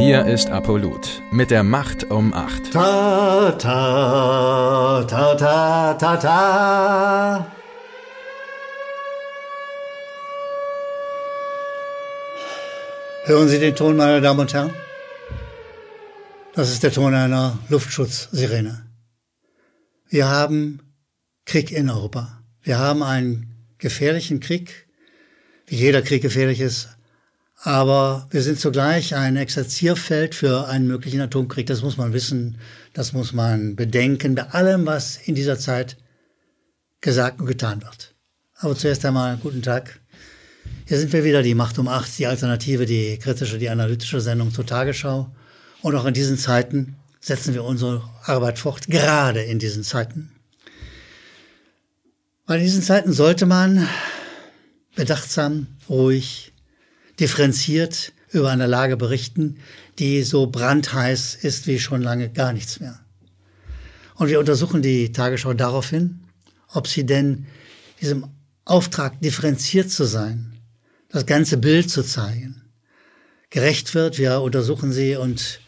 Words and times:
Hier 0.00 0.24
ist 0.24 0.48
Apollut 0.48 1.20
mit 1.30 1.50
der 1.50 1.62
Macht 1.62 2.10
um 2.10 2.32
8. 2.32 2.72
Ta, 2.72 3.52
ta, 3.52 5.04
ta, 5.04 5.34
ta, 5.34 5.92
ta, 5.92 6.16
ta. 6.16 7.52
Hören 13.26 13.48
Sie 13.50 13.58
den 13.58 13.76
Ton, 13.76 13.98
meine 13.98 14.22
Damen 14.22 14.40
und 14.40 14.54
Herren? 14.54 14.72
Das 16.54 16.72
ist 16.72 16.82
der 16.82 16.92
Ton 16.92 17.14
einer 17.14 17.58
Luftschutzsirene. 17.68 18.86
Wir 20.08 20.30
haben 20.30 20.80
Krieg 21.44 21.70
in 21.72 21.90
Europa. 21.90 22.42
Wir 22.62 22.78
haben 22.78 23.02
einen 23.02 23.74
gefährlichen 23.76 24.40
Krieg, 24.40 24.88
wie 25.66 25.76
jeder 25.76 26.00
Krieg 26.00 26.22
gefährlich 26.22 26.60
ist, 26.60 26.88
aber 27.62 28.26
wir 28.30 28.42
sind 28.42 28.58
zugleich 28.58 29.14
ein 29.14 29.36
Exerzierfeld 29.36 30.34
für 30.34 30.66
einen 30.68 30.86
möglichen 30.86 31.20
Atomkrieg. 31.20 31.66
Das 31.66 31.82
muss 31.82 31.98
man 31.98 32.14
wissen, 32.14 32.58
das 32.94 33.12
muss 33.12 33.32
man 33.32 33.76
bedenken 33.76 34.34
bei 34.34 34.44
allem, 34.44 34.86
was 34.86 35.18
in 35.18 35.34
dieser 35.34 35.58
Zeit 35.58 35.98
gesagt 37.02 37.38
und 37.38 37.46
getan 37.46 37.82
wird. 37.82 38.14
Aber 38.56 38.74
zuerst 38.76 39.04
einmal 39.04 39.36
guten 39.36 39.62
Tag. 39.62 40.00
Hier 40.86 40.98
sind 40.98 41.12
wir 41.12 41.22
wieder, 41.22 41.42
die 41.42 41.54
Macht 41.54 41.78
um 41.78 41.88
acht, 41.88 42.18
die 42.18 42.26
Alternative, 42.26 42.86
die 42.86 43.18
kritische, 43.18 43.58
die 43.58 43.68
analytische 43.68 44.20
Sendung 44.20 44.52
zur 44.52 44.66
Tagesschau. 44.66 45.30
Und 45.82 45.94
auch 45.94 46.06
in 46.06 46.14
diesen 46.14 46.38
Zeiten 46.38 46.96
setzen 47.20 47.52
wir 47.52 47.64
unsere 47.64 48.02
Arbeit 48.24 48.58
fort, 48.58 48.86
gerade 48.88 49.42
in 49.42 49.58
diesen 49.58 49.84
Zeiten. 49.84 50.32
Weil 52.46 52.58
in 52.58 52.64
diesen 52.64 52.82
Zeiten 52.82 53.12
sollte 53.12 53.44
man 53.46 53.86
bedachtsam, 54.94 55.68
ruhig, 55.88 56.52
differenziert 57.20 58.12
über 58.30 58.50
eine 58.50 58.66
Lage 58.66 58.96
berichten, 58.96 59.58
die 59.98 60.22
so 60.22 60.46
brandheiß 60.46 61.36
ist 61.36 61.66
wie 61.66 61.78
schon 61.78 62.02
lange 62.02 62.30
gar 62.30 62.52
nichts 62.52 62.80
mehr. 62.80 63.00
Und 64.14 64.28
wir 64.28 64.38
untersuchen 64.38 64.82
die 64.82 65.12
Tagesschau 65.12 65.54
daraufhin, 65.54 66.20
ob 66.68 66.86
sie 66.86 67.04
denn 67.04 67.46
diesem 68.00 68.26
Auftrag, 68.64 69.20
differenziert 69.20 69.90
zu 69.90 70.04
sein, 70.04 70.58
das 71.08 71.26
ganze 71.26 71.56
Bild 71.56 71.90
zu 71.90 72.02
zeigen, 72.02 72.62
gerecht 73.50 73.94
wird. 73.94 74.18
Wir 74.18 74.40
untersuchen 74.40 74.92
sie 74.92 75.16
und 75.16 75.60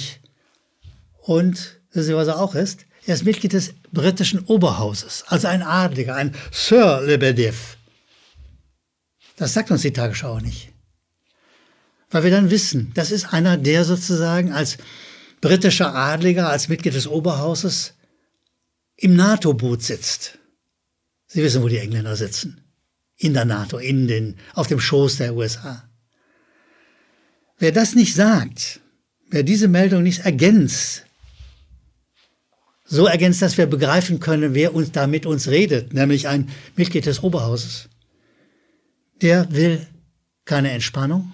und 1.21 1.81
wissen 1.93 2.07
Sie, 2.07 2.15
was 2.15 2.29
er 2.29 2.41
auch 2.41 2.55
ist? 2.55 2.87
Er 3.07 3.15
ist 3.15 3.25
Mitglied 3.25 3.53
des 3.53 3.75
britischen 3.93 4.45
Oberhauses, 4.45 5.25
also 5.27 5.49
ein 5.49 5.63
Adliger, 5.63 6.15
ein 6.15 6.35
Sir 6.53 7.03
Lebedev. 7.05 7.77
Das 9.37 9.53
sagt 9.53 9.73
uns 9.73 9.83
die 9.83 9.93
Tagesschau 9.93 10.39
nicht 10.39 10.74
weil 12.11 12.25
wir 12.25 12.31
dann 12.31 12.51
wissen, 12.51 12.93
das 12.95 13.11
ist 13.11 13.33
einer, 13.33 13.57
der 13.57 13.85
sozusagen 13.85 14.53
als 14.53 14.79
britischer 15.41 15.95
Adliger, 15.95 16.49
als 16.49 16.69
Mitglied 16.69 16.95
des 16.95 17.07
Oberhauses 17.07 17.95
im 18.97 19.17
NATO-Boot 19.17 19.83
sitzt. 19.83 20.39
Sie 21.27 21.43
wissen, 21.43 21.63
wo 21.63 21.69
die 21.69 21.79
Engländer 21.79 22.17
sitzen. 22.17 22.65
In 23.17 23.35
der 23.35 23.45
NATO, 23.45 23.79
in 23.79 24.09
den, 24.09 24.37
auf 24.55 24.67
dem 24.67 24.81
Schoß 24.81 25.19
der 25.19 25.35
USA. 25.35 25.89
Wer 27.59 27.73
das 27.73 27.95
nicht 27.95 28.15
sagt, 28.15 28.81
wer 29.31 29.43
diese 29.43 29.69
Meldung 29.69 30.03
nicht 30.03 30.21
ergänzt, 30.21 31.05
so 32.85 33.07
ergänzt, 33.07 33.43
dass 33.43 33.59
wir 33.59 33.67
begreifen 33.67 34.21
können, 34.21 34.55
wer 34.55 34.75
uns 34.75 34.93
da 34.93 35.07
mit 35.07 35.27
uns 35.27 35.49
redet, 35.49 35.93
nämlich 35.93 36.29
ein 36.29 36.51
Mitglied 36.77 37.07
des 37.07 37.23
Oberhauses, 37.23 37.89
der 39.23 39.51
will 39.53 39.87
keine 40.45 40.71
Entspannung, 40.71 41.33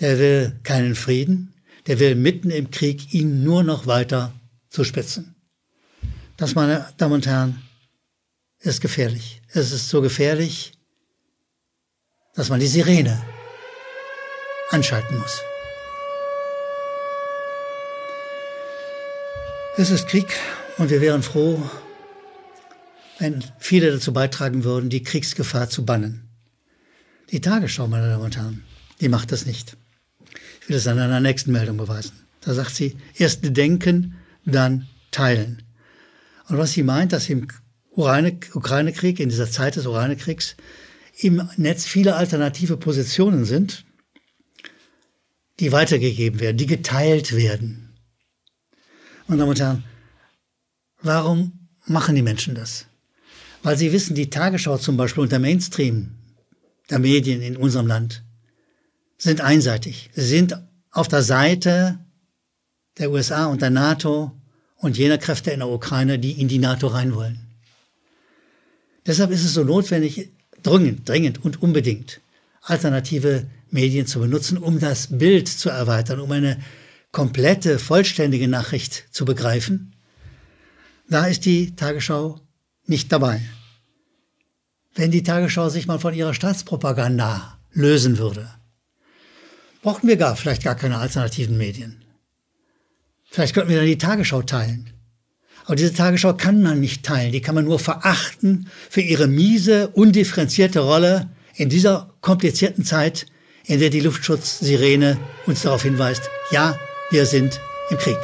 der 0.00 0.18
will 0.18 0.60
keinen 0.62 0.94
Frieden, 0.94 1.54
der 1.86 1.98
will 1.98 2.14
mitten 2.14 2.50
im 2.50 2.70
Krieg 2.70 3.12
ihn 3.12 3.42
nur 3.42 3.62
noch 3.62 3.86
weiter 3.86 4.32
zuspitzen. 4.68 5.34
Das, 6.36 6.54
meine 6.54 6.88
Damen 6.98 7.14
und 7.14 7.26
Herren, 7.26 7.62
ist 8.60 8.80
gefährlich. 8.80 9.40
Es 9.52 9.72
ist 9.72 9.88
so 9.88 10.00
gefährlich, 10.00 10.72
dass 12.34 12.48
man 12.48 12.60
die 12.60 12.66
Sirene 12.66 13.22
anschalten 14.70 15.18
muss. 15.18 15.40
Es 19.76 19.90
ist 19.90 20.08
Krieg 20.08 20.26
und 20.76 20.90
wir 20.90 21.00
wären 21.00 21.22
froh, 21.22 21.62
wenn 23.18 23.44
viele 23.58 23.92
dazu 23.92 24.12
beitragen 24.12 24.64
würden, 24.64 24.90
die 24.90 25.02
Kriegsgefahr 25.02 25.70
zu 25.70 25.84
bannen. 25.84 26.28
Die 27.30 27.40
Tagesschau, 27.40 27.86
meine 27.86 28.08
Damen 28.08 28.24
und 28.24 28.36
Herren, 28.36 28.64
die 29.00 29.08
macht 29.08 29.32
das 29.32 29.46
nicht 29.46 29.76
will 30.68 30.76
es 30.76 30.86
an 30.86 30.98
einer 30.98 31.20
nächsten 31.20 31.52
Meldung 31.52 31.76
beweisen. 31.76 32.12
Da 32.40 32.54
sagt 32.54 32.74
sie, 32.74 32.96
erst 33.16 33.40
denken, 33.56 34.16
dann 34.44 34.86
teilen. 35.10 35.62
Und 36.48 36.58
was 36.58 36.72
sie 36.72 36.82
meint, 36.82 37.12
dass 37.12 37.28
im 37.28 37.48
Ukraine-Krieg, 37.90 39.18
in 39.18 39.28
dieser 39.28 39.50
Zeit 39.50 39.76
des 39.76 39.86
Ukraine-Kriegs, 39.86 40.56
im 41.20 41.48
Netz 41.56 41.84
viele 41.84 42.14
alternative 42.14 42.76
Positionen 42.76 43.44
sind, 43.44 43.84
die 45.58 45.72
weitergegeben 45.72 46.38
werden, 46.38 46.56
die 46.56 46.66
geteilt 46.66 47.34
werden. 47.34 47.98
Meine 49.26 49.40
Damen 49.40 49.50
und 49.50 49.60
Herren, 49.60 49.84
warum 51.02 51.68
machen 51.86 52.14
die 52.14 52.22
Menschen 52.22 52.54
das? 52.54 52.86
Weil 53.62 53.76
sie 53.76 53.92
wissen, 53.92 54.14
die 54.14 54.30
Tagesschau 54.30 54.78
zum 54.78 54.96
Beispiel 54.96 55.22
und 55.22 55.32
der 55.32 55.40
Mainstream 55.40 56.14
der 56.88 57.00
Medien 57.00 57.42
in 57.42 57.56
unserem 57.56 57.88
Land 57.88 58.24
sind 59.18 59.40
einseitig. 59.40 60.10
Sie 60.14 60.26
sind 60.26 60.56
auf 60.90 61.08
der 61.08 61.22
Seite 61.22 61.98
der 62.98 63.10
USA 63.10 63.46
und 63.46 63.60
der 63.60 63.70
NATO 63.70 64.32
und 64.76 64.96
jener 64.96 65.18
Kräfte 65.18 65.50
in 65.50 65.60
der 65.60 65.68
Ukraine, 65.68 66.18
die 66.18 66.40
in 66.40 66.48
die 66.48 66.58
NATO 66.58 66.86
rein 66.86 67.14
wollen. 67.14 67.40
Deshalb 69.06 69.30
ist 69.30 69.44
es 69.44 69.54
so 69.54 69.64
notwendig, 69.64 70.30
dringend, 70.62 71.08
dringend 71.08 71.44
und 71.44 71.62
unbedingt 71.62 72.20
alternative 72.62 73.46
Medien 73.70 74.06
zu 74.06 74.20
benutzen, 74.20 74.58
um 74.58 74.78
das 74.78 75.18
Bild 75.18 75.48
zu 75.48 75.70
erweitern, 75.70 76.20
um 76.20 76.30
eine 76.30 76.58
komplette, 77.12 77.78
vollständige 77.78 78.48
Nachricht 78.48 79.04
zu 79.10 79.24
begreifen. 79.24 79.94
Da 81.08 81.26
ist 81.26 81.44
die 81.46 81.74
Tagesschau 81.74 82.40
nicht 82.86 83.10
dabei. 83.12 83.40
Wenn 84.94 85.10
die 85.10 85.22
Tagesschau 85.22 85.68
sich 85.68 85.86
mal 85.86 85.98
von 85.98 86.14
ihrer 86.14 86.34
Staatspropaganda 86.34 87.58
lösen 87.72 88.18
würde, 88.18 88.50
brauchten 89.82 90.08
wir 90.08 90.16
gar, 90.16 90.36
vielleicht 90.36 90.62
gar 90.62 90.74
keine 90.74 90.98
alternativen 90.98 91.56
Medien. 91.56 92.04
Vielleicht 93.30 93.54
könnten 93.54 93.70
wir 93.70 93.76
dann 93.76 93.86
die 93.86 93.98
Tagesschau 93.98 94.42
teilen. 94.42 94.92
Aber 95.64 95.76
diese 95.76 95.92
Tagesschau 95.92 96.32
kann 96.32 96.62
man 96.62 96.80
nicht 96.80 97.04
teilen. 97.04 97.32
Die 97.32 97.42
kann 97.42 97.54
man 97.54 97.66
nur 97.66 97.78
verachten 97.78 98.68
für 98.88 99.02
ihre 99.02 99.26
miese, 99.26 99.88
undifferenzierte 99.88 100.80
Rolle 100.80 101.28
in 101.54 101.68
dieser 101.68 102.14
komplizierten 102.22 102.84
Zeit, 102.84 103.26
in 103.66 103.78
der 103.78 103.90
die 103.90 104.00
Luftschutzsirene 104.00 105.18
uns 105.46 105.62
darauf 105.62 105.82
hinweist, 105.82 106.22
ja, 106.50 106.78
wir 107.10 107.26
sind 107.26 107.60
im 107.90 107.98
Krieg. 107.98 108.16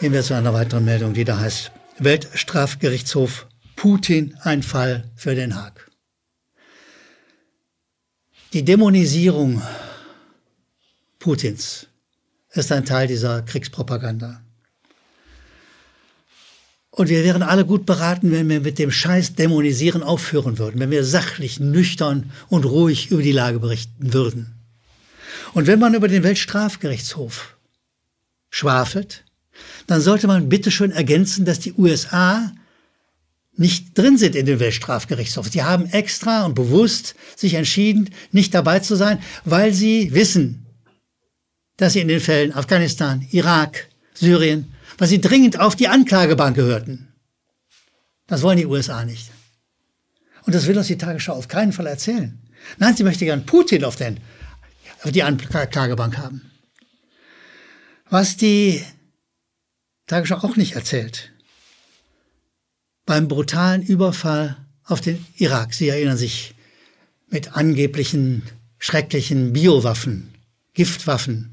Gehen 0.00 0.12
wir 0.12 0.22
zu 0.22 0.34
einer 0.34 0.52
weiteren 0.52 0.84
Meldung, 0.84 1.14
die 1.14 1.24
da 1.24 1.40
heißt, 1.40 1.72
Weltstrafgerichtshof 1.98 3.46
Putin 3.74 4.36
ein 4.42 4.62
Fall 4.62 5.10
für 5.16 5.34
Den 5.34 5.56
Haag. 5.56 5.90
Putins 11.18 11.88
ist 12.52 12.70
ein 12.70 12.84
Teil 12.84 13.08
dieser 13.08 13.42
Kriegspropaganda. 13.42 14.42
Und 16.90 17.08
wir 17.08 17.24
wären 17.24 17.42
alle 17.42 17.66
gut 17.66 17.84
beraten, 17.84 18.30
wenn 18.30 18.48
wir 18.48 18.60
mit 18.60 18.78
dem 18.78 18.92
Scheiß 18.92 19.34
Dämonisieren 19.34 20.04
aufhören 20.04 20.58
würden, 20.58 20.78
wenn 20.78 20.92
wir 20.92 21.04
sachlich, 21.04 21.58
nüchtern 21.58 22.30
und 22.48 22.64
ruhig 22.64 23.10
über 23.10 23.22
die 23.22 23.32
Lage 23.32 23.58
berichten 23.58 24.12
würden. 24.12 24.54
Und 25.54 25.66
wenn 25.66 25.80
man 25.80 25.94
über 25.94 26.06
den 26.06 26.22
Weltstrafgerichtshof 26.22 27.56
schwafelt, 28.50 29.24
dann 29.88 30.00
sollte 30.00 30.28
man 30.28 30.48
bitteschön 30.48 30.92
ergänzen, 30.92 31.44
dass 31.44 31.58
die 31.58 31.72
USA 31.72 32.52
nicht 33.56 33.96
drin 33.96 34.18
sind 34.18 34.34
in 34.34 34.46
den 34.46 34.58
Weltstrafgerichtshof. 34.60 35.48
Sie 35.48 35.62
haben 35.62 35.86
extra 35.86 36.44
und 36.44 36.54
bewusst 36.54 37.14
sich 37.36 37.54
entschieden, 37.54 38.10
nicht 38.32 38.54
dabei 38.54 38.80
zu 38.80 38.96
sein, 38.96 39.22
weil 39.44 39.72
sie 39.72 40.12
wissen, 40.12 40.66
dass 41.76 41.92
sie 41.92 42.00
in 42.00 42.08
den 42.08 42.20
Fällen 42.20 42.52
Afghanistan, 42.52 43.26
Irak, 43.30 43.88
Syrien, 44.14 44.72
weil 44.98 45.08
sie 45.08 45.20
dringend 45.20 45.60
auf 45.60 45.76
die 45.76 45.88
Anklagebank 45.88 46.56
gehörten. 46.56 47.12
Das 48.26 48.42
wollen 48.42 48.58
die 48.58 48.66
USA 48.66 49.04
nicht. 49.04 49.30
Und 50.46 50.54
das 50.54 50.66
will 50.66 50.76
uns 50.76 50.88
die 50.88 50.98
Tagesschau 50.98 51.34
auf 51.34 51.48
keinen 51.48 51.72
Fall 51.72 51.86
erzählen. 51.86 52.38
Nein, 52.78 52.96
sie 52.96 53.04
möchte 53.04 53.24
gern 53.24 53.46
Putin 53.46 53.84
auf, 53.84 53.96
den, 53.96 54.20
auf 55.02 55.12
die 55.12 55.22
Anklagebank 55.22 56.18
haben. 56.18 56.50
Was 58.08 58.36
die 58.36 58.84
Tagesschau 60.06 60.36
auch 60.36 60.56
nicht 60.56 60.74
erzählt. 60.74 61.33
Beim 63.06 63.28
brutalen 63.28 63.82
Überfall 63.82 64.56
auf 64.84 65.00
den 65.00 65.24
Irak, 65.36 65.74
Sie 65.74 65.88
erinnern 65.88 66.16
sich, 66.16 66.54
mit 67.28 67.56
angeblichen 67.56 68.42
schrecklichen 68.78 69.52
Biowaffen, 69.52 70.34
Giftwaffen, 70.72 71.52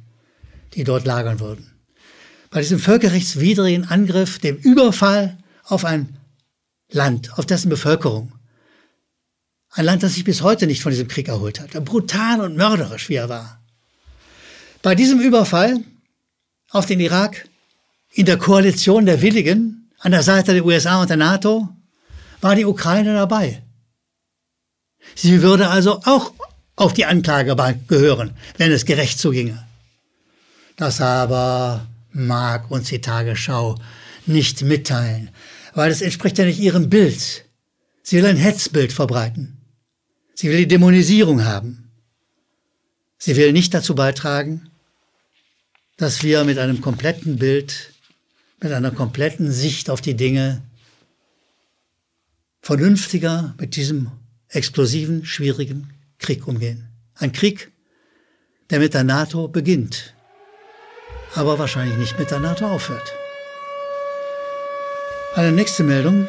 die 0.73 0.83
dort 0.83 1.05
lagern 1.05 1.39
würden 1.39 1.71
bei 2.51 2.59
diesem 2.59 2.79
völkerrechtswidrigen 2.79 3.85
Angriff, 3.85 4.37
dem 4.37 4.57
Überfall 4.57 5.37
auf 5.63 5.85
ein 5.85 6.17
Land, 6.91 7.37
auf 7.39 7.45
dessen 7.45 7.69
Bevölkerung. 7.69 8.33
Ein 9.69 9.85
Land, 9.85 10.03
das 10.03 10.15
sich 10.15 10.25
bis 10.25 10.41
heute 10.41 10.67
nicht 10.67 10.83
von 10.83 10.91
diesem 10.91 11.07
Krieg 11.07 11.29
erholt 11.29 11.61
hat. 11.61 11.71
Brutal 11.85 12.41
und 12.41 12.57
mörderisch, 12.57 13.07
wie 13.07 13.15
er 13.15 13.29
war. 13.29 13.61
Bei 14.81 14.95
diesem 14.95 15.21
Überfall 15.21 15.79
auf 16.69 16.85
den 16.85 16.99
Irak 16.99 17.47
in 18.11 18.25
der 18.25 18.37
Koalition 18.37 19.05
der 19.05 19.21
Willigen 19.21 19.80
an 20.01 20.11
der 20.11 20.23
Seite 20.23 20.53
der 20.53 20.65
USA 20.65 21.01
und 21.01 21.09
der 21.09 21.17
NATO 21.17 21.69
war 22.41 22.55
die 22.55 22.65
Ukraine 22.65 23.13
dabei. 23.13 23.63
Sie 25.15 25.41
würde 25.41 25.69
also 25.69 26.01
auch 26.05 26.33
auf 26.75 26.93
die 26.93 27.05
Anklagebank 27.05 27.87
gehören, 27.87 28.35
wenn 28.57 28.71
es 28.71 28.85
gerecht 28.85 29.19
zuginge. 29.19 29.65
Das 30.75 30.99
aber 31.01 31.87
mag 32.11 32.71
uns 32.71 32.89
die 32.89 33.01
Tagesschau 33.01 33.77
nicht 34.25 34.63
mitteilen, 34.63 35.29
weil 35.73 35.91
es 35.91 36.01
entspricht 36.01 36.37
ja 36.37 36.45
nicht 36.45 36.59
ihrem 36.59 36.89
Bild. 36.89 37.45
Sie 38.01 38.17
will 38.17 38.25
ein 38.25 38.37
Hetzbild 38.37 38.91
verbreiten. 38.91 39.61
Sie 40.33 40.49
will 40.49 40.57
die 40.57 40.67
Dämonisierung 40.67 41.45
haben. 41.45 41.91
Sie 43.19 43.35
will 43.35 43.53
nicht 43.53 43.73
dazu 43.75 43.93
beitragen, 43.93 44.71
dass 45.97 46.23
wir 46.23 46.43
mit 46.43 46.57
einem 46.57 46.81
kompletten 46.81 47.37
Bild, 47.37 47.90
mit 48.61 48.71
einer 48.71 48.91
kompletten 48.91 49.51
Sicht 49.51 49.89
auf 49.89 50.01
die 50.01 50.15
Dinge 50.15 50.61
vernünftiger 52.61 53.55
mit 53.59 53.75
diesem 53.75 54.11
explosiven, 54.49 55.25
schwierigen 55.25 55.93
Krieg 56.19 56.47
umgehen. 56.47 56.87
Ein 57.15 57.31
Krieg, 57.31 57.71
der 58.69 58.79
mit 58.79 58.93
der 58.93 59.03
NATO 59.03 59.47
beginnt 59.47 60.13
aber 61.35 61.59
wahrscheinlich 61.59 61.97
nicht 61.97 62.19
mit 62.19 62.31
der 62.31 62.39
NATO 62.39 62.67
aufhört. 62.67 63.13
Eine 65.35 65.51
nächste 65.51 65.83
Meldung 65.83 66.27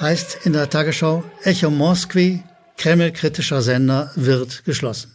heißt 0.00 0.38
in 0.44 0.52
der 0.52 0.68
Tagesschau 0.68 1.22
Echo 1.42 1.70
Moskwi, 1.70 2.42
Kreml-kritischer 2.76 3.62
Sender 3.62 4.10
wird 4.16 4.64
geschlossen. 4.64 5.12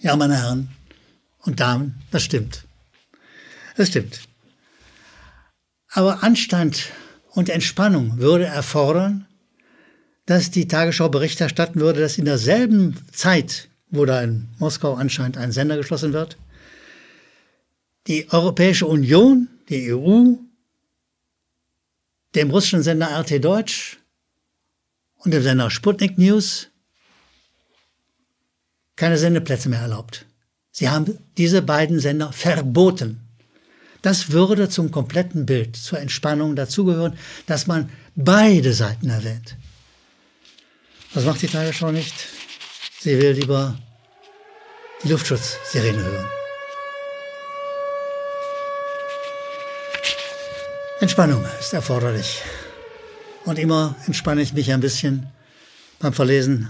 Ja, 0.00 0.14
meine 0.14 0.36
Herren 0.36 0.68
und 1.40 1.58
Damen, 1.58 2.00
das 2.12 2.22
stimmt. 2.22 2.64
Es 3.76 3.88
stimmt. 3.88 4.20
Aber 5.88 6.22
Anstand 6.22 6.92
und 7.30 7.48
Entspannung 7.48 8.18
würde 8.18 8.46
erfordern, 8.46 9.26
dass 10.26 10.50
die 10.50 10.68
Tagesschau 10.68 11.08
Bericht 11.08 11.40
erstatten 11.40 11.80
würde, 11.80 12.00
dass 12.00 12.18
in 12.18 12.24
derselben 12.24 12.96
Zeit, 13.12 13.68
wo 13.90 14.04
da 14.04 14.22
in 14.22 14.48
Moskau 14.58 14.94
anscheinend 14.94 15.36
ein 15.36 15.52
Sender 15.52 15.76
geschlossen 15.76 16.12
wird, 16.12 16.36
die 18.06 18.30
Europäische 18.30 18.86
Union, 18.86 19.48
die 19.68 19.92
EU, 19.92 20.34
dem 22.34 22.50
russischen 22.50 22.82
Sender 22.82 23.08
RT 23.20 23.44
Deutsch 23.44 23.98
und 25.16 25.32
dem 25.32 25.42
Sender 25.42 25.70
Sputnik 25.70 26.18
News 26.18 26.68
keine 28.96 29.18
Sendeplätze 29.18 29.68
mehr 29.68 29.80
erlaubt. 29.80 30.26
Sie 30.70 30.88
haben 30.88 31.18
diese 31.36 31.62
beiden 31.62 32.00
Sender 32.00 32.32
verboten. 32.32 33.23
Das 34.04 34.32
würde 34.32 34.68
zum 34.68 34.90
kompletten 34.90 35.46
Bild, 35.46 35.76
zur 35.76 35.98
Entspannung 35.98 36.56
dazugehören, 36.56 37.18
dass 37.46 37.66
man 37.66 37.88
beide 38.14 38.74
Seiten 38.74 39.08
erwähnt. 39.08 39.56
Was 41.14 41.24
macht 41.24 41.40
die 41.40 41.46
Tagesschau 41.46 41.90
nicht? 41.90 42.14
Sie 43.00 43.18
will 43.18 43.30
lieber 43.30 43.78
die 45.02 45.08
Luftschutzsirene 45.08 46.04
hören. 46.04 46.26
Entspannung 51.00 51.42
ist 51.58 51.72
erforderlich. 51.72 52.42
Und 53.46 53.58
immer 53.58 53.96
entspanne 54.04 54.42
ich 54.42 54.52
mich 54.52 54.70
ein 54.70 54.80
bisschen 54.80 55.32
beim 55.98 56.12
Verlesen, 56.12 56.68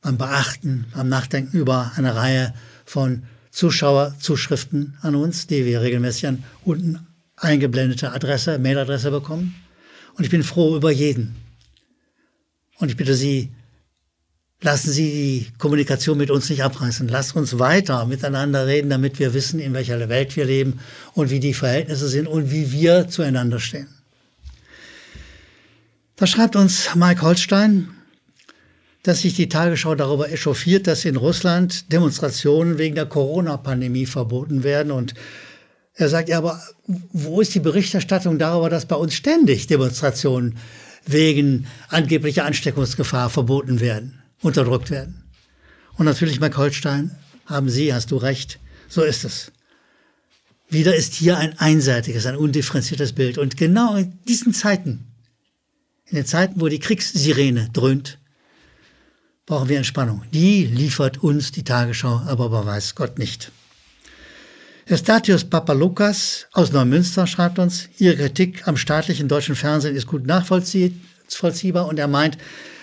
beim 0.00 0.16
Beachten, 0.16 0.86
beim 0.94 1.10
Nachdenken 1.10 1.58
über 1.58 1.92
eine 1.96 2.16
Reihe 2.16 2.54
von 2.86 3.26
Zuschauerzuschriften 3.50 4.96
an 5.02 5.14
uns, 5.14 5.46
die 5.46 5.64
wir 5.64 5.80
regelmäßig 5.80 6.26
an 6.26 6.44
unten 6.64 7.06
eingeblendete 7.36 8.12
Adresse, 8.12 8.58
Mailadresse 8.58 9.10
bekommen. 9.10 9.54
Und 10.14 10.24
ich 10.24 10.30
bin 10.30 10.42
froh 10.42 10.76
über 10.76 10.90
jeden. 10.90 11.36
Und 12.78 12.90
ich 12.90 12.96
bitte 12.96 13.14
Sie, 13.14 13.50
Lassen 14.62 14.90
Sie 14.90 15.10
die 15.10 15.58
Kommunikation 15.58 16.18
mit 16.18 16.30
uns 16.30 16.50
nicht 16.50 16.62
abreißen. 16.62 17.08
Lasst 17.08 17.34
uns 17.34 17.58
weiter 17.58 18.04
miteinander 18.04 18.66
reden, 18.66 18.90
damit 18.90 19.18
wir 19.18 19.32
wissen, 19.32 19.58
in 19.58 19.72
welcher 19.72 20.06
Welt 20.10 20.36
wir 20.36 20.44
leben 20.44 20.80
und 21.14 21.30
wie 21.30 21.40
die 21.40 21.54
Verhältnisse 21.54 22.08
sind 22.08 22.26
und 22.26 22.50
wie 22.50 22.70
wir 22.70 23.08
zueinander 23.08 23.58
stehen. 23.58 23.88
Da 26.16 26.26
schreibt 26.26 26.56
uns 26.56 26.94
Mike 26.94 27.22
Holstein, 27.22 27.88
dass 29.02 29.20
sich 29.20 29.34
die 29.34 29.48
Tagesschau 29.48 29.94
darüber 29.94 30.30
echauffiert, 30.30 30.86
dass 30.86 31.04
in 31.04 31.16
Russland 31.16 31.92
Demonstrationen 31.92 32.78
wegen 32.78 32.94
der 32.94 33.06
Corona-Pandemie 33.06 34.06
verboten 34.06 34.62
werden. 34.62 34.92
Und 34.92 35.14
er 35.94 36.08
sagt, 36.08 36.28
ja, 36.28 36.38
aber 36.38 36.60
wo 36.86 37.40
ist 37.40 37.54
die 37.54 37.60
Berichterstattung 37.60 38.38
darüber, 38.38 38.68
dass 38.68 38.86
bei 38.86 38.96
uns 38.96 39.14
ständig 39.14 39.66
Demonstrationen 39.66 40.56
wegen 41.06 41.66
angeblicher 41.88 42.44
Ansteckungsgefahr 42.44 43.30
verboten 43.30 43.80
werden? 43.80 44.20
unterdrückt 44.42 44.90
werden. 44.90 45.24
Und 45.96 46.06
natürlich, 46.06 46.40
Mike 46.40 46.56
Holstein, 46.56 47.16
haben 47.46 47.68
Sie, 47.68 47.92
hast 47.92 48.10
du 48.10 48.16
recht, 48.16 48.58
so 48.88 49.02
ist 49.02 49.24
es. 49.24 49.52
Wieder 50.68 50.94
ist 50.94 51.14
hier 51.14 51.36
ein 51.36 51.58
einseitiges, 51.58 52.26
ein 52.26 52.36
undifferenziertes 52.36 53.12
Bild. 53.12 53.38
Und 53.38 53.56
genau 53.56 53.96
in 53.96 54.18
diesen 54.28 54.54
Zeiten, 54.54 55.06
in 56.06 56.16
den 56.16 56.26
Zeiten, 56.26 56.60
wo 56.60 56.68
die 56.68 56.78
Kriegssirene 56.78 57.70
dröhnt, 57.72 58.18
brauchen 59.50 59.68
wir 59.68 59.78
Entspannung. 59.78 60.22
Die 60.32 60.64
liefert 60.64 61.24
uns 61.24 61.50
die 61.50 61.64
Tagesschau, 61.64 62.22
aber 62.24 62.52
weiß 62.64 62.94
Gott 62.94 63.18
nicht. 63.18 63.50
Estatius 64.86 65.42
Papalukas 65.42 66.46
aus 66.52 66.70
Neumünster 66.70 67.26
schreibt 67.26 67.58
uns, 67.58 67.88
Ihre 67.98 68.14
Kritik 68.14 68.68
am 68.68 68.76
staatlichen 68.76 69.26
deutschen 69.26 69.56
Fernsehen 69.56 69.96
ist 69.96 70.06
gut 70.06 70.24
nachvollziehbar 70.24 71.88
und 71.88 71.98
er 71.98 72.06
meint, 72.06 72.38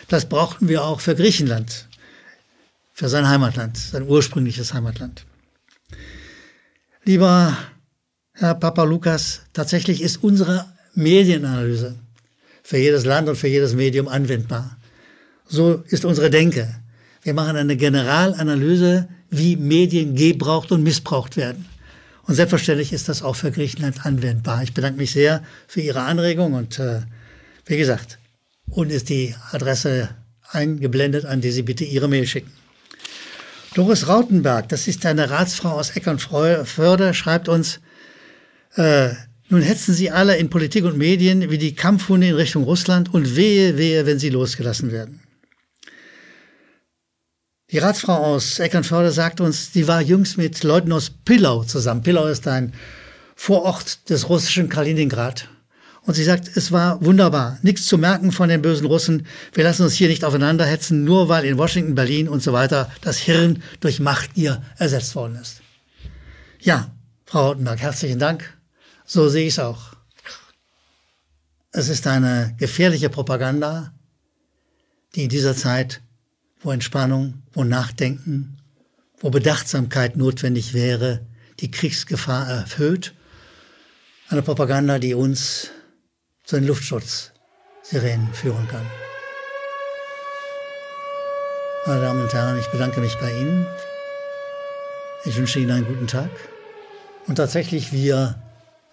das 0.10 0.28
brauchten 0.28 0.68
wir 0.68 0.84
auch 0.84 1.00
für 1.00 1.16
Griechenland, 1.16 1.88
für 2.92 3.08
sein 3.08 3.30
Heimatland, 3.30 3.78
sein 3.78 4.04
ursprüngliches 4.04 4.74
Heimatland. 4.74 5.26
Lieber 7.06 7.58
Herr 8.34 8.56
Papa 8.56 8.84
Lukas, 8.84 9.44
tatsächlich 9.54 10.02
ist 10.02 10.22
unsere 10.22 10.66
Medienanalyse 10.96 11.98
für 12.62 12.78
jedes 12.78 13.06
Land 13.06 13.30
und 13.30 13.38
für 13.38 13.48
jedes 13.48 13.74
Medium 13.74 14.10
anwendbar. 14.10 14.77
So 15.48 15.84
ist 15.88 16.06
unsere 16.06 16.30
Denke. 16.30 16.76
Wir 17.24 17.34
machen 17.34 17.56
eine 17.56 17.78
Generalanalyse, 17.78 19.08
wie 19.30 19.56
Medien 19.56 20.16
gebraucht 20.16 20.72
und 20.72 20.84
missbraucht 20.84 21.38
werden. 21.38 21.66
Und 22.24 22.36
selbstverständlich 22.36 22.92
ist 22.92 23.08
das 23.08 23.24
auch 23.24 23.36
für 23.36 23.52
Griechenland 23.52 24.06
anwendbar. 24.06 24.64
Ich 24.64 24.74
bedanke 24.74 24.98
mich 24.98 25.12
sehr 25.12 25.44
für 25.68 25.82
Ihre 25.82 26.02
Anregung 26.02 26.54
und 26.54 26.80
äh, 26.80 27.02
wie 27.66 27.78
gesagt, 27.78 28.20
und 28.70 28.92
ist 28.92 29.10
die 29.10 29.34
Adresse 29.52 30.10
eingeblendet, 30.50 31.26
an 31.26 31.42
die 31.42 31.52
Sie 31.52 31.64
bitte 31.64 31.86
Ihre 31.86 32.10
Mail 32.10 32.28
schicken. 32.28 32.52
Doris 33.74 34.08
Rautenberg, 34.08 34.68
das 34.70 34.88
ist 34.88 35.06
eine 35.06 35.30
Ratsfrau 35.30 35.72
aus 35.72 35.92
Eckernförde, 35.92 37.14
schreibt 37.14 37.48
uns, 37.48 37.80
äh, 38.76 39.10
nun 39.50 39.62
hetzen 39.62 39.94
sie 39.94 40.12
alle 40.12 40.36
in 40.36 40.50
Politik 40.50 40.84
und 40.84 40.98
Medien 40.98 41.50
wie 41.50 41.58
die 41.58 41.76
Kampfhunde 41.76 42.28
in 42.28 42.36
Richtung 42.36 42.64
Russland 42.64 43.14
und 43.14 43.38
wehe, 43.38 43.78
wehe, 43.78 44.06
wenn 44.06 44.20
sie 44.20 44.30
losgelassen 44.30 44.92
werden. 44.92 45.22
Die 47.70 47.80
Ratsfrau 47.80 48.16
aus 48.16 48.60
Eckernförde 48.60 49.12
sagt 49.12 49.42
uns, 49.42 49.72
die 49.72 49.90
war 49.90 50.02
jüngst 50.02 50.38
mit 50.38 50.64
Leuten 50.64 50.94
aus 50.94 51.10
Pillau 51.10 51.66
zusammen. 51.66 52.02
Pillau 52.02 52.28
ist 52.28 52.48
ein 52.48 52.74
Vorort 53.36 54.10
des 54.10 54.30
russischen 54.30 54.70
Kaliningrad. 54.70 55.50
Und 56.04 56.14
sie 56.14 56.24
sagt, 56.24 56.56
es 56.56 56.72
war 56.72 57.04
wunderbar, 57.04 57.60
nichts 57.64 57.86
zu 57.86 57.98
merken 57.98 58.32
von 58.32 58.48
den 58.48 58.62
bösen 58.62 58.88
Russen. 58.88 59.28
Wir 59.52 59.66
lassen 59.66 59.84
uns 59.84 59.96
hier 59.96 60.08
nicht 60.08 60.24
aufeinanderhetzen, 60.24 61.04
nur 61.04 61.28
weil 61.28 61.44
in 61.44 61.58
Washington, 61.58 61.94
Berlin 61.96 62.30
und 62.30 62.42
so 62.42 62.54
weiter 62.54 62.90
das 63.02 63.18
Hirn 63.18 63.62
durch 63.82 64.00
Machtgier 64.00 64.64
ersetzt 64.78 65.14
worden 65.16 65.36
ist. 65.36 65.62
Ja, 66.62 66.96
Frau 67.26 67.48
Rautenberg, 67.48 67.82
herzlichen 67.82 68.20
Dank. 68.20 68.58
So 69.06 69.28
sehe 69.28 69.46
ich 69.46 69.56
es 69.56 69.60
auch. 69.60 69.98
Es 71.74 71.90
ist 71.90 72.08
eine 72.08 72.56
gefährliche 72.58 73.10
Propaganda, 73.10 73.92
die 75.16 75.24
in 75.24 75.30
dieser 75.30 75.54
Zeit, 75.54 76.02
wo 76.62 76.72
Entspannung, 76.72 77.44
wo 77.54 77.64
Nachdenken, 77.64 78.58
wo 79.20 79.30
Bedachtsamkeit 79.30 80.18
notwendig 80.18 80.74
wäre, 80.74 81.26
die 81.60 81.72
Kriegsgefahr 81.72 82.48
erhöht. 82.48 83.14
Eine 84.30 84.42
Propaganda, 84.42 85.00
die 85.00 85.14
uns 85.14 85.72
zu 86.44 86.56
den 86.56 86.68
Luftschutzsirenen 86.68 88.34
führen 88.34 88.68
kann. 88.68 88.86
Meine 91.86 92.02
Damen 92.02 92.22
und 92.22 92.34
Herren, 92.34 92.60
ich 92.60 92.68
bedanke 92.68 93.00
mich 93.00 93.16
bei 93.16 93.32
Ihnen. 93.32 93.66
Ich 95.24 95.38
wünsche 95.38 95.60
Ihnen 95.60 95.72
einen 95.72 95.88
guten 95.88 96.08
Tag. 96.08 96.30
Und 97.28 97.36
tatsächlich, 97.36 97.94
wir 97.94 98.42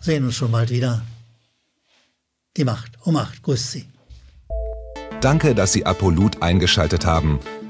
sehen 0.00 0.24
uns 0.24 0.36
schon 0.36 0.52
bald 0.52 0.70
wieder. 0.70 1.02
Die 2.56 2.64
Macht 2.64 2.92
um 3.02 3.16
acht 3.16 3.42
grüßt 3.42 3.72
Sie. 3.72 3.88
Danke, 5.20 5.54
dass 5.54 5.72
Sie 5.72 5.86
Apolut 5.86 6.42
eingeschaltet 6.42 7.04
haben. 7.06 7.40